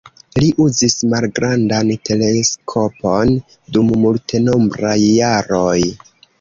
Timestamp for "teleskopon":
2.09-3.35